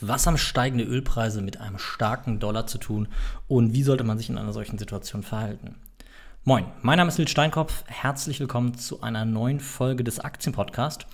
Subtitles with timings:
[0.00, 3.08] Was haben steigende Ölpreise mit einem starken Dollar zu tun
[3.48, 5.74] und wie sollte man sich in einer solchen Situation verhalten?
[6.44, 7.82] Moin, mein Name ist Lil Steinkopf.
[7.88, 11.04] Herzlich willkommen zu einer neuen Folge des Aktienpodcasts.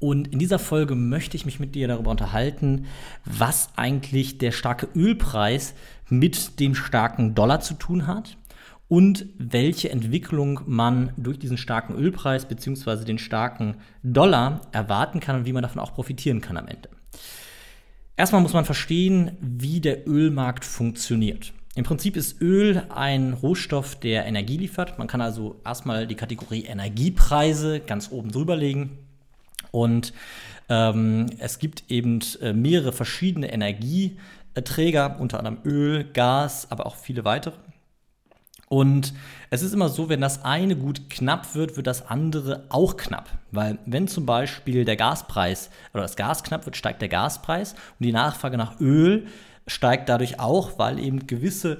[0.00, 2.84] Und in dieser Folge möchte ich mich mit dir darüber unterhalten,
[3.24, 5.72] was eigentlich der starke Ölpreis
[6.10, 8.36] mit dem starken Dollar zu tun hat
[8.86, 13.06] und welche Entwicklung man durch diesen starken Ölpreis bzw.
[13.06, 16.90] den starken Dollar erwarten kann und wie man davon auch profitieren kann am Ende.
[18.16, 21.52] Erstmal muss man verstehen, wie der Ölmarkt funktioniert.
[21.74, 24.98] Im Prinzip ist Öl ein Rohstoff, der Energie liefert.
[24.98, 28.96] Man kann also erstmal die Kategorie Energiepreise ganz oben drüber legen.
[29.70, 30.14] Und
[30.70, 37.26] ähm, es gibt eben äh, mehrere verschiedene Energieträger, unter anderem Öl, Gas, aber auch viele
[37.26, 37.56] weitere.
[38.68, 39.14] Und
[39.50, 43.28] es ist immer so, wenn das eine gut knapp wird, wird das andere auch knapp.
[43.52, 48.06] Weil wenn zum Beispiel der Gaspreis oder das Gas knapp wird, steigt der Gaspreis und
[48.06, 49.26] die Nachfrage nach Öl
[49.68, 51.78] steigt dadurch auch, weil eben gewisse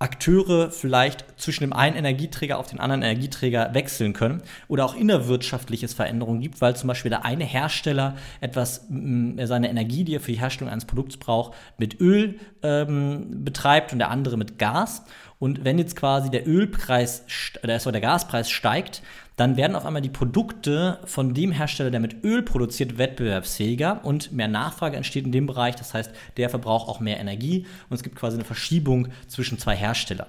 [0.00, 5.92] Akteure vielleicht zwischen dem einen Energieträger auf den anderen Energieträger wechseln können oder auch innerwirtschaftliches
[5.92, 10.38] Veränderungen gibt, weil zum Beispiel der eine Hersteller etwas seine Energie, die er für die
[10.38, 15.02] Herstellung eines Produkts braucht, mit Öl ähm, betreibt und der andere mit Gas.
[15.38, 17.24] Und wenn jetzt quasi der Ölpreis
[17.62, 19.02] oder der Gaspreis steigt,
[19.36, 24.32] dann werden auf einmal die Produkte von dem Hersteller, der mit Öl produziert, wettbewerbsfähiger und
[24.32, 25.76] mehr Nachfrage entsteht in dem Bereich.
[25.76, 29.76] Das heißt, der verbraucht auch mehr Energie und es gibt quasi eine Verschiebung zwischen zwei
[29.76, 30.26] Herstellern.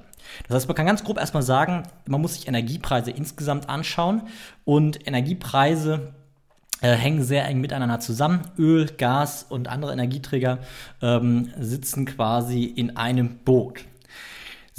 [0.47, 4.21] Das heißt, man kann ganz grob erstmal sagen, man muss sich Energiepreise insgesamt anschauen
[4.63, 6.13] und Energiepreise
[6.81, 8.41] äh, hängen sehr eng miteinander zusammen.
[8.59, 10.59] Öl, Gas und andere Energieträger
[11.01, 13.85] ähm, sitzen quasi in einem Boot.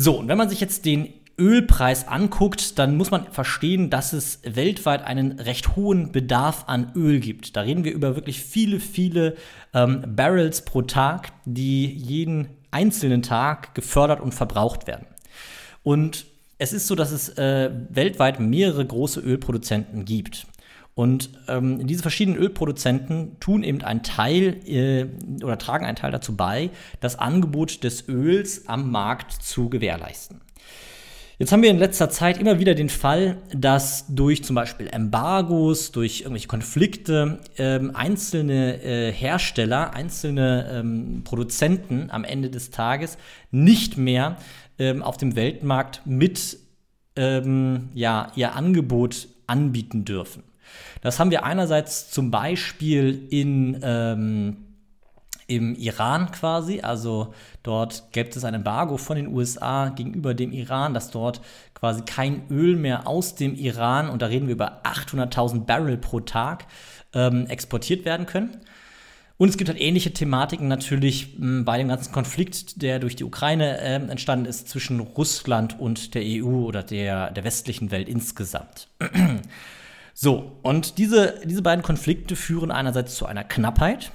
[0.02, 4.40] So, und wenn man sich jetzt den Ölpreis anguckt, dann muss man verstehen, dass es
[4.44, 7.54] weltweit einen recht hohen Bedarf an Öl gibt.
[7.54, 9.36] Da reden wir über wirklich viele, viele
[9.74, 15.04] ähm, Barrels pro Tag, die jeden einzelnen Tag gefördert und verbraucht werden.
[15.82, 16.24] Und
[16.56, 20.46] es ist so, dass es äh, weltweit mehrere große Ölproduzenten gibt.
[21.00, 25.06] Und ähm, diese verschiedenen Ölproduzenten tun eben einen Teil äh,
[25.42, 26.68] oder tragen einen Teil dazu bei,
[27.00, 30.42] das Angebot des Öls am Markt zu gewährleisten.
[31.38, 35.90] Jetzt haben wir in letzter Zeit immer wieder den Fall, dass durch zum Beispiel Embargos,
[35.90, 43.16] durch irgendwelche Konflikte ähm, einzelne äh, Hersteller, einzelne ähm, Produzenten am Ende des Tages
[43.50, 44.36] nicht mehr
[44.78, 46.58] ähm, auf dem Weltmarkt mit
[47.16, 50.42] ähm, ja, ihr Angebot anbieten dürfen.
[51.00, 54.56] Das haben wir einerseits zum Beispiel in, ähm,
[55.46, 60.94] im Iran quasi, also dort gibt es ein Embargo von den USA gegenüber dem Iran,
[60.94, 61.40] dass dort
[61.74, 66.20] quasi kein Öl mehr aus dem Iran, und da reden wir über 800.000 Barrel pro
[66.20, 66.66] Tag,
[67.14, 68.58] ähm, exportiert werden können.
[69.38, 73.78] Und es gibt halt ähnliche Thematiken natürlich bei dem ganzen Konflikt, der durch die Ukraine
[73.78, 78.88] äh, entstanden ist zwischen Russland und der EU oder der, der westlichen Welt insgesamt.
[80.22, 84.12] So, und diese, diese beiden Konflikte führen einerseits zu einer Knappheit,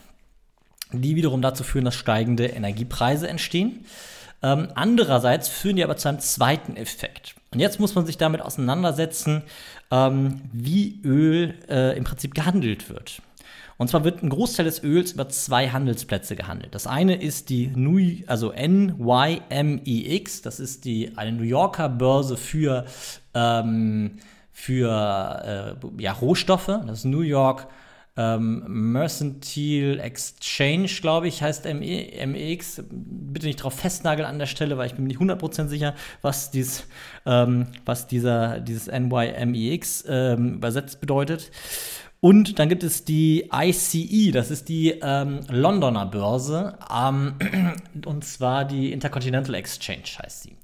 [0.91, 3.85] die wiederum dazu führen, dass steigende Energiepreise entstehen.
[4.43, 7.33] Ähm, andererseits führen die aber zu einem zweiten Effekt.
[7.51, 9.41] Und jetzt muss man sich damit auseinandersetzen,
[9.89, 13.23] ähm, wie Öl äh, im Prinzip gehandelt wird.
[13.77, 16.75] Und zwar wird ein Großteil des Öls über zwei Handelsplätze gehandelt.
[16.75, 22.85] Das eine ist die New, also NYMEX, das ist die, eine New Yorker Börse für
[23.33, 24.19] ähm,
[24.57, 26.71] für äh, ja, Rohstoffe.
[26.87, 27.67] Das New York
[28.15, 32.81] ähm, Mercantile Exchange, glaube ich, heißt MEX.
[32.89, 36.51] Bitte nicht drauf festnageln an der Stelle, weil ich bin mir nicht 100% sicher, was,
[36.51, 36.87] dies,
[37.25, 41.51] ähm, was dieser, dieses NYMEX ähm, übersetzt bedeutet.
[42.21, 47.35] Und dann gibt es die ICE, das ist die ähm, Londoner Börse, ähm,
[48.05, 50.55] und zwar die Intercontinental Exchange heißt sie.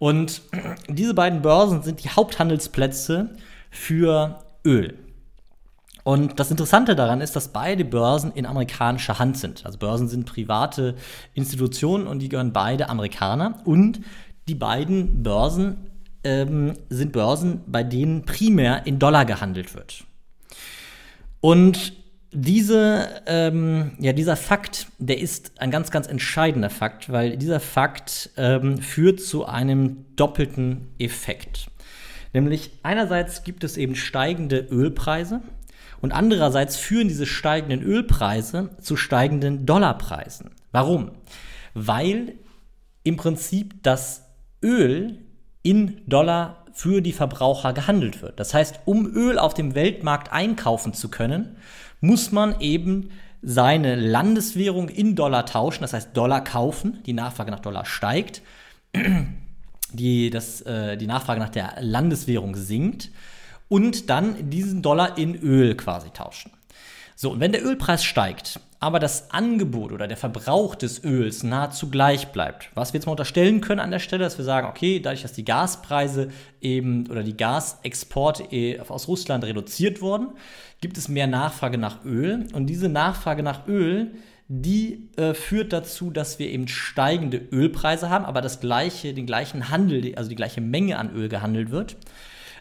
[0.00, 0.40] Und
[0.88, 3.36] diese beiden Börsen sind die Haupthandelsplätze
[3.70, 4.98] für Öl.
[6.04, 9.66] Und das Interessante daran ist, dass beide Börsen in amerikanischer Hand sind.
[9.66, 10.96] Also Börsen sind private
[11.34, 13.58] Institutionen und die gehören beide Amerikaner.
[13.66, 14.00] Und
[14.48, 15.90] die beiden Börsen
[16.24, 20.04] ähm, sind Börsen, bei denen primär in Dollar gehandelt wird.
[21.42, 21.92] Und
[22.32, 28.30] diese, ähm, ja, dieser Fakt, der ist ein ganz, ganz entscheidender Fakt, weil dieser Fakt
[28.36, 31.70] ähm, führt zu einem doppelten Effekt.
[32.32, 35.40] Nämlich einerseits gibt es eben steigende Ölpreise
[36.00, 40.50] und andererseits führen diese steigenden Ölpreise zu steigenden Dollarpreisen.
[40.70, 41.12] Warum?
[41.74, 42.34] Weil
[43.02, 44.26] im Prinzip das
[44.62, 45.18] Öl
[45.62, 48.40] in Dollar für die Verbraucher gehandelt wird.
[48.40, 51.56] Das heißt, um Öl auf dem Weltmarkt einkaufen zu können,
[52.00, 53.10] muss man eben
[53.42, 58.42] seine Landeswährung in Dollar tauschen, das heißt Dollar kaufen, die Nachfrage nach Dollar steigt,
[59.92, 63.10] die, das, äh, die Nachfrage nach der Landeswährung sinkt
[63.68, 66.50] und dann diesen Dollar in Öl quasi tauschen.
[67.16, 71.90] So, und wenn der Ölpreis steigt, aber das Angebot oder der Verbrauch des Öls nahezu
[71.90, 75.00] gleich bleibt, was wir jetzt mal unterstellen können an der Stelle, dass wir sagen, okay,
[75.00, 76.30] dadurch, dass die Gaspreise
[76.62, 80.28] eben oder die Gasexporte eh aus Russland reduziert wurden,
[80.80, 84.12] gibt es mehr Nachfrage nach Öl und diese Nachfrage nach Öl
[84.52, 89.70] die äh, führt dazu, dass wir eben steigende Ölpreise haben, aber das gleiche, den gleichen
[89.70, 91.96] Handel, also die gleiche Menge an Öl gehandelt wird.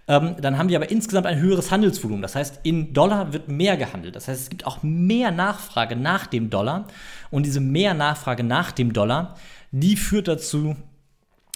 [0.09, 2.23] Ähm, dann haben wir aber insgesamt ein höheres Handelsvolumen.
[2.23, 4.15] Das heißt, in Dollar wird mehr gehandelt.
[4.15, 6.87] Das heißt, es gibt auch mehr Nachfrage nach dem Dollar.
[7.29, 9.35] Und diese mehr Nachfrage nach dem Dollar,
[9.71, 10.75] die führt dazu,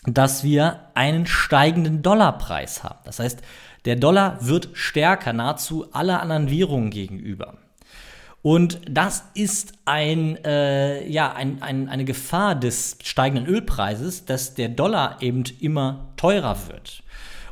[0.06, 3.00] dass wir einen steigenden Dollarpreis haben.
[3.06, 3.42] Das heißt,
[3.86, 7.56] der Dollar wird stärker nahezu aller anderen Währungen gegenüber.
[8.44, 14.70] Und das ist ein, äh, ja, ein, ein, eine Gefahr des steigenden Ölpreises, dass der
[14.70, 17.04] Dollar eben immer teurer wird.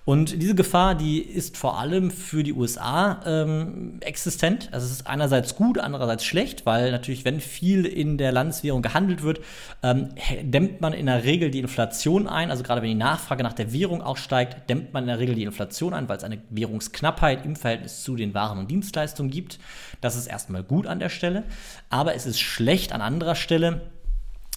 [0.03, 4.69] Und diese Gefahr, die ist vor allem für die USA ähm, existent.
[4.71, 9.21] Also es ist einerseits gut, andererseits schlecht, weil natürlich, wenn viel in der Landeswährung gehandelt
[9.21, 9.41] wird,
[9.83, 10.09] ähm,
[10.41, 12.49] dämmt man in der Regel die Inflation ein.
[12.49, 15.35] Also gerade wenn die Nachfrage nach der Währung auch steigt, dämmt man in der Regel
[15.35, 19.59] die Inflation ein, weil es eine Währungsknappheit im Verhältnis zu den Waren und Dienstleistungen gibt.
[20.01, 21.43] Das ist erstmal gut an der Stelle.
[21.91, 23.81] Aber es ist schlecht an anderer Stelle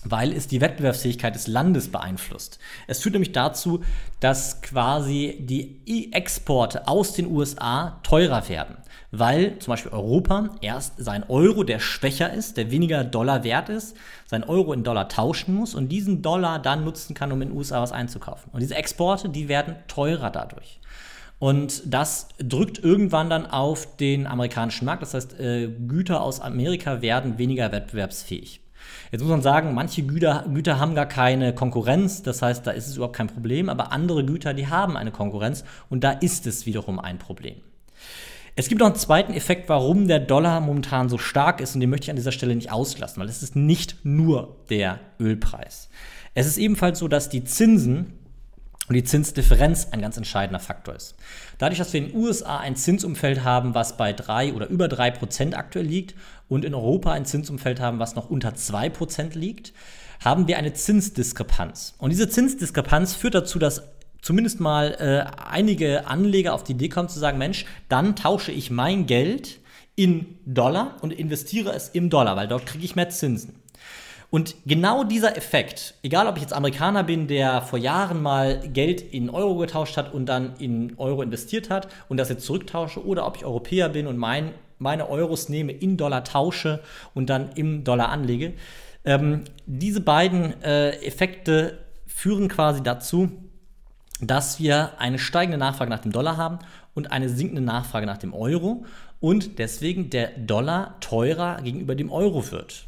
[0.05, 2.59] weil es die Wettbewerbsfähigkeit des Landes beeinflusst.
[2.87, 3.83] Es führt nämlich dazu,
[4.21, 8.77] dass quasi die Exporte aus den USA teurer werden,
[9.11, 13.97] weil zum Beispiel Europa erst sein Euro, der schwächer ist, der weniger Dollar wert ist,
[14.27, 17.57] sein Euro in Dollar tauschen muss und diesen Dollar dann nutzen kann, um in den
[17.57, 18.51] USA was einzukaufen.
[18.53, 20.81] Und diese Exporte, die werden teurer dadurch.
[21.39, 25.03] Und das drückt irgendwann dann auf den amerikanischen Markt.
[25.03, 28.64] Das heißt, äh, Güter aus Amerika werden weniger wettbewerbsfähig.
[29.11, 32.89] Jetzt muss man sagen, manche Güter, Güter haben gar keine Konkurrenz, das heißt, da ist
[32.89, 36.67] es überhaupt kein Problem, aber andere Güter, die haben eine Konkurrenz und da ist es
[36.67, 37.57] wiederum ein Problem.
[38.57, 41.91] Es gibt noch einen zweiten Effekt, warum der Dollar momentan so stark ist und den
[41.91, 45.89] möchte ich an dieser Stelle nicht auslassen, weil es ist nicht nur der Ölpreis.
[46.35, 48.13] Es ist ebenfalls so, dass die Zinsen
[48.89, 51.15] und die Zinsdifferenz ein ganz entscheidender Faktor ist.
[51.59, 55.11] Dadurch, dass wir in den USA ein Zinsumfeld haben, was bei drei oder über drei
[55.11, 56.15] Prozent aktuell liegt
[56.49, 59.73] und in Europa ein Zinsumfeld haben, was noch unter zwei Prozent liegt,
[60.23, 61.95] haben wir eine Zinsdiskrepanz.
[61.99, 63.83] Und diese Zinsdiskrepanz führt dazu, dass
[64.21, 68.71] zumindest mal äh, einige Anleger auf die Idee kommen zu sagen, Mensch, dann tausche ich
[68.71, 69.61] mein Geld
[69.97, 73.55] in Dollar und investiere es im Dollar, weil dort kriege ich mehr Zinsen.
[74.35, 79.01] Und genau dieser Effekt, egal ob ich jetzt Amerikaner bin, der vor Jahren mal Geld
[79.01, 83.29] in Euro getauscht hat und dann in Euro investiert hat und das jetzt zurücktausche, oder
[83.29, 84.51] ob ich Europäer bin und mein,
[84.81, 86.81] meine Euros nehme, in Dollar tausche
[87.15, 88.55] und dann im Dollar anlege,
[89.05, 91.79] ähm, diese beiden äh, Effekte
[92.09, 93.31] führen quasi dazu,
[94.21, 96.59] dass wir eine steigende Nachfrage nach dem Dollar haben
[96.93, 98.85] und eine sinkende Nachfrage nach dem Euro
[99.21, 102.87] und deswegen der Dollar teurer gegenüber dem Euro wird.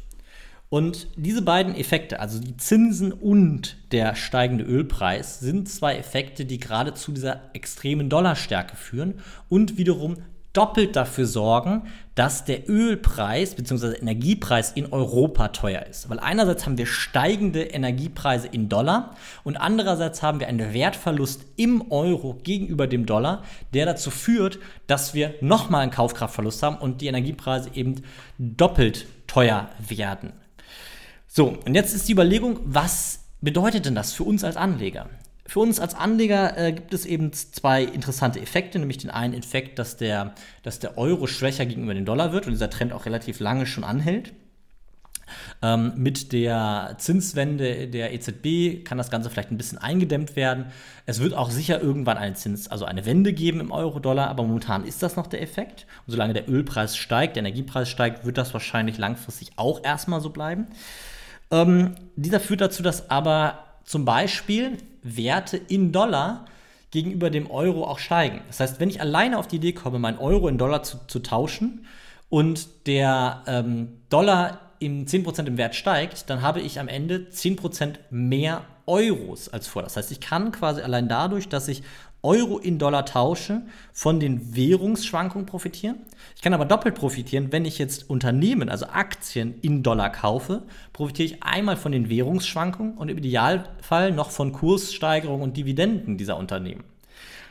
[0.69, 6.59] Und diese beiden Effekte, also die Zinsen und der steigende Ölpreis, sind zwei Effekte, die
[6.59, 10.17] gerade zu dieser extremen Dollarstärke führen und wiederum
[10.51, 11.83] doppelt dafür sorgen,
[12.15, 13.97] dass der Ölpreis bzw.
[13.97, 16.09] Energiepreis in Europa teuer ist.
[16.09, 21.91] Weil einerseits haben wir steigende Energiepreise in Dollar und andererseits haben wir einen Wertverlust im
[21.91, 23.43] Euro gegenüber dem Dollar,
[23.75, 24.57] der dazu führt,
[24.87, 28.01] dass wir nochmal einen Kaufkraftverlust haben und die Energiepreise eben
[28.39, 30.33] doppelt teuer werden.
[31.27, 35.09] So, und jetzt ist die Überlegung, was bedeutet denn das für uns als Anleger?
[35.45, 39.79] Für uns als Anleger äh, gibt es eben zwei interessante Effekte, nämlich den einen Effekt,
[39.79, 43.39] dass der, dass der Euro schwächer gegenüber dem Dollar wird und dieser Trend auch relativ
[43.39, 44.33] lange schon anhält.
[45.61, 50.67] Ähm, mit der Zinswende der EZB kann das Ganze vielleicht ein bisschen eingedämmt werden.
[51.05, 54.85] Es wird auch sicher irgendwann eine Zins, also eine Wende geben im Euro-Dollar, aber momentan
[54.85, 55.85] ist das noch der Effekt.
[56.05, 60.29] Und solange der Ölpreis steigt, der Energiepreis steigt, wird das wahrscheinlich langfristig auch erstmal so
[60.29, 60.67] bleiben.
[61.51, 66.45] Ähm, dieser führt dazu, dass aber zum Beispiel Werte in Dollar
[66.91, 68.41] gegenüber dem Euro auch steigen.
[68.47, 71.19] Das heißt, wenn ich alleine auf die Idee komme, meinen Euro in Dollar zu, zu
[71.19, 71.85] tauschen
[72.29, 77.95] und der ähm, Dollar in 10% im Wert steigt, dann habe ich am Ende 10%
[78.09, 79.83] mehr Euros als vor.
[79.83, 81.83] Das heißt, ich kann quasi allein dadurch, dass ich
[82.27, 83.61] Euro in Dollar tausche,
[83.93, 85.95] von den Währungsschwankungen profitieren.
[86.35, 91.25] Ich kann aber doppelt profitieren, wenn ich jetzt Unternehmen, also Aktien in Dollar kaufe, profitiere
[91.25, 96.83] ich einmal von den Währungsschwankungen und im Idealfall noch von Kurssteigerungen und Dividenden dieser Unternehmen.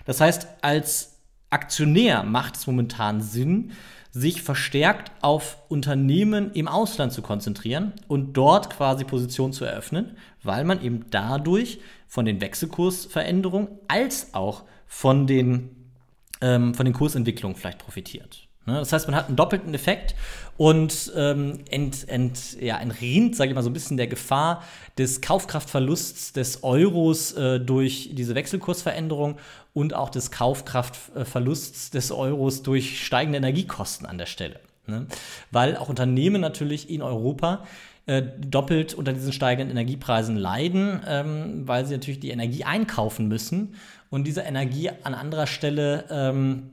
[0.04, 3.72] Das heißt, als Aktionär macht es momentan Sinn,
[4.16, 10.64] sich verstärkt auf Unternehmen im Ausland zu konzentrieren und dort quasi Position zu eröffnen, weil
[10.64, 15.68] man eben dadurch von den Wechselkursveränderungen als auch von den,
[16.40, 18.45] ähm, von den Kursentwicklungen vielleicht profitiert.
[18.66, 18.74] Ne?
[18.74, 20.14] Das heißt, man hat einen doppelten Effekt
[20.56, 24.62] und ähm, ent, ent, ja, entrient, sage ich mal, so ein bisschen der Gefahr
[24.98, 29.36] des Kaufkraftverlusts des Euros äh, durch diese Wechselkursveränderung
[29.72, 34.60] und auch des Kaufkraftverlusts des Euros durch steigende Energiekosten an der Stelle.
[34.86, 35.06] Ne?
[35.50, 37.64] Weil auch Unternehmen natürlich in Europa
[38.06, 43.74] äh, doppelt unter diesen steigenden Energiepreisen leiden, ähm, weil sie natürlich die Energie einkaufen müssen
[44.10, 46.70] und diese Energie an anderer Stelle ähm,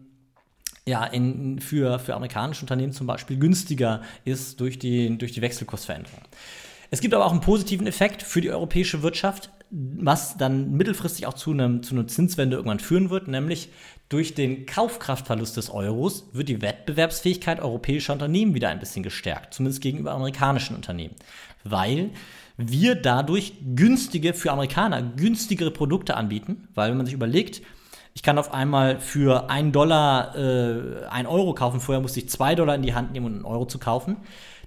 [0.87, 6.19] ja, in, für, für amerikanische Unternehmen zum Beispiel günstiger ist durch die, durch die Wechselkursveränderung.
[6.91, 11.33] Es gibt aber auch einen positiven Effekt für die europäische Wirtschaft, was dann mittelfristig auch
[11.33, 13.69] zu, einem, zu einer Zinswende irgendwann führen wird, nämlich
[14.09, 19.81] durch den Kaufkraftverlust des Euros wird die Wettbewerbsfähigkeit europäischer Unternehmen wieder ein bisschen gestärkt, zumindest
[19.81, 21.15] gegenüber amerikanischen Unternehmen,
[21.63, 22.11] weil
[22.57, 27.63] wir dadurch günstige, für Amerikaner günstigere Produkte anbieten, weil wenn man sich überlegt,
[28.13, 31.79] ich kann auf einmal für einen Dollar äh, einen Euro kaufen.
[31.79, 34.17] Vorher musste ich zwei Dollar in die Hand nehmen, um einen Euro zu kaufen.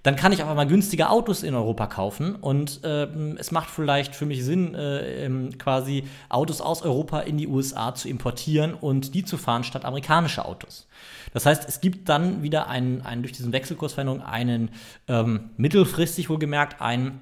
[0.02, 4.14] Dann kann ich auf einmal günstige Autos in Europa kaufen und äh, es macht vielleicht
[4.14, 9.24] für mich Sinn, äh, quasi Autos aus Europa in die USA zu importieren und die
[9.24, 10.86] zu fahren statt amerikanische Autos.
[11.32, 14.70] Das heißt, es gibt dann wieder einen, einen durch diesen Wechselkursveränderung einen
[15.08, 17.20] ähm, mittelfristig wohlgemerkt einen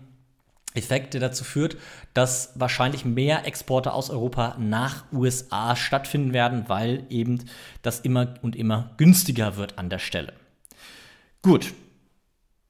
[0.74, 1.76] Effekt, der dazu führt,
[2.12, 7.44] dass wahrscheinlich mehr Exporte aus Europa nach USA stattfinden werden, weil eben
[7.82, 10.32] das immer und immer günstiger wird an der Stelle.
[11.42, 11.72] Gut,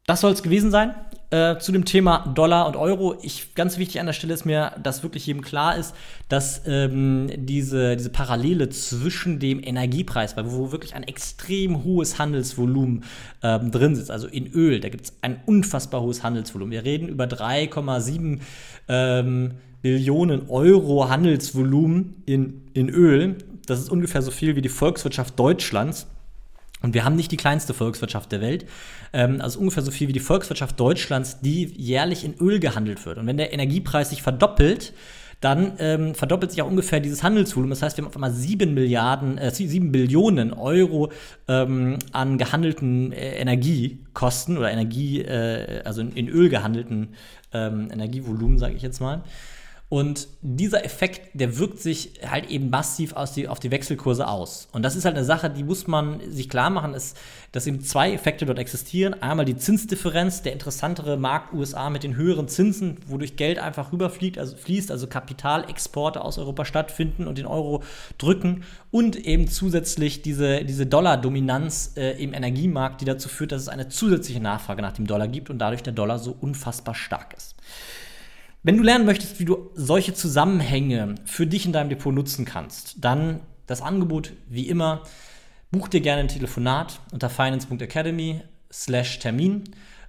[0.06, 0.94] das soll es gewesen sein
[1.34, 3.16] äh, zu dem Thema Dollar und Euro.
[3.20, 5.92] Ich, ganz wichtig an der Stelle ist mir, dass wirklich jedem klar ist,
[6.28, 13.02] dass ähm, diese, diese Parallele zwischen dem Energiepreis, weil wo wirklich ein extrem hohes Handelsvolumen
[13.42, 16.70] ähm, drin sitzt, also in Öl, da gibt es ein unfassbar hohes Handelsvolumen.
[16.70, 18.38] Wir reden über 3,7
[18.86, 23.38] ähm, Billionen Euro Handelsvolumen in, in Öl.
[23.66, 26.06] Das ist ungefähr so viel wie die Volkswirtschaft Deutschlands.
[26.84, 28.66] Und wir haben nicht die kleinste Volkswirtschaft der Welt,
[29.14, 33.16] ähm, also ungefähr so viel wie die Volkswirtschaft Deutschlands, die jährlich in Öl gehandelt wird.
[33.16, 34.92] Und wenn der Energiepreis sich verdoppelt,
[35.40, 37.70] dann ähm, verdoppelt sich auch ungefähr dieses Handelsvolumen.
[37.70, 41.12] Das heißt, wir haben auf einmal 7 Milliarden, äh, 7 Billionen Euro
[41.48, 47.08] ähm, an gehandelten äh, Energiekosten oder Energie, äh, also in, in, Öl gehandelten
[47.52, 49.22] ähm, Energievolumen, sage ich jetzt mal.
[49.90, 54.66] Und dieser Effekt, der wirkt sich halt eben massiv die, auf die Wechselkurse aus.
[54.72, 57.16] Und das ist halt eine Sache, die muss man sich klar machen, ist,
[57.52, 59.14] dass eben zwei Effekte dort existieren.
[59.22, 64.38] Einmal die Zinsdifferenz, der interessantere Markt USA mit den höheren Zinsen, wodurch Geld einfach rüberfliegt,
[64.38, 67.82] also fließt, also Kapitalexporte aus Europa stattfinden und den Euro
[68.16, 68.64] drücken.
[68.90, 73.88] Und eben zusätzlich diese, diese Dollar-Dominanz äh, im Energiemarkt, die dazu führt, dass es eine
[73.90, 77.54] zusätzliche Nachfrage nach dem Dollar gibt und dadurch der Dollar so unfassbar stark ist.
[78.66, 82.96] Wenn du lernen möchtest, wie du solche Zusammenhänge für dich in deinem Depot nutzen kannst,
[83.04, 85.02] dann das Angebot wie immer.
[85.70, 88.40] Buch dir gerne ein Telefonat unter finance.academy
[88.72, 89.64] slash Termin.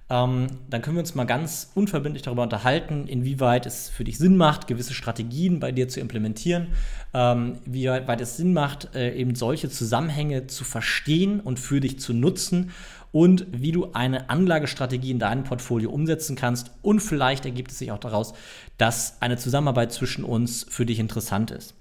[0.08, 4.38] Ähm, dann können wir uns mal ganz unverbindlich darüber unterhalten, inwieweit es für dich Sinn
[4.38, 6.68] macht, gewisse Strategien bei dir zu implementieren,
[7.12, 11.98] ähm, wie weit es Sinn macht, äh, eben solche Zusammenhänge zu verstehen und für dich
[11.98, 12.70] zu nutzen
[13.16, 16.72] und wie du eine Anlagestrategie in deinem Portfolio umsetzen kannst.
[16.82, 18.34] Und vielleicht ergibt es sich auch daraus,
[18.76, 21.74] dass eine Zusammenarbeit zwischen uns für dich interessant ist.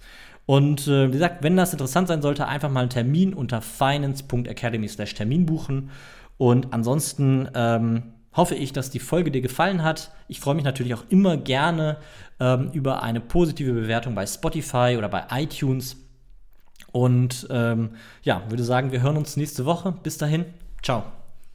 [0.45, 5.45] Und äh, wie gesagt, wenn das interessant sein sollte, einfach mal einen Termin unter finance.academy/termin
[5.45, 5.89] buchen.
[6.37, 10.11] Und ansonsten ähm, hoffe ich, dass die Folge dir gefallen hat.
[10.29, 11.97] Ich freue mich natürlich auch immer gerne
[12.39, 15.97] ähm, über eine positive Bewertung bei Spotify oder bei iTunes.
[16.93, 17.89] Und ähm,
[18.23, 19.95] ja, würde sagen, wir hören uns nächste Woche.
[20.01, 20.45] Bis dahin,
[20.81, 21.03] ciao.